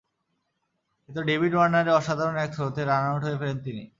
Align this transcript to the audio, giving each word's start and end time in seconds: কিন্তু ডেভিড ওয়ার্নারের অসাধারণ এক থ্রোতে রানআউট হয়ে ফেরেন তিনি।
কিন্তু 1.03 1.21
ডেভিড 1.23 1.53
ওয়ার্নারের 1.55 1.93
অসাধারণ 1.93 2.35
এক 2.35 2.49
থ্রোতে 2.53 2.81
রানআউট 2.83 3.21
হয়ে 3.23 3.39
ফেরেন 3.39 3.59
তিনি। 3.59 3.83